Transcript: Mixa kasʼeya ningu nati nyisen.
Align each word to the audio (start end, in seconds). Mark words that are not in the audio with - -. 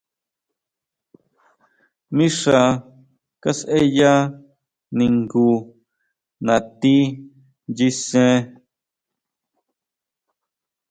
Mixa 2.15 2.59
kasʼeya 3.41 4.13
ningu 4.97 5.47
nati 6.45 6.95
nyisen. 7.75 8.35